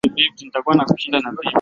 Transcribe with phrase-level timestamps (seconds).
[0.37, 1.49] Nimekuwa nikienda huko sana